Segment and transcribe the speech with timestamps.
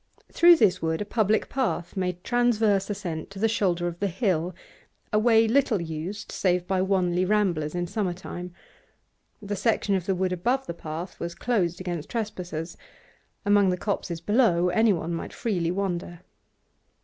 [0.31, 4.55] Through this wood a public path made transverse ascent to the shoulder of the bill,
[5.13, 8.51] a way little used save by Wanley ramblers in summer time.
[9.43, 12.75] The section of the wood above the path was closed against trespassers;
[13.45, 16.21] among the copses below anyone might freely wander.